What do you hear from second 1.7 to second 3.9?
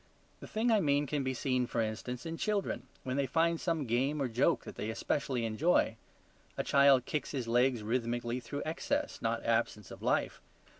instance, in children, when they find some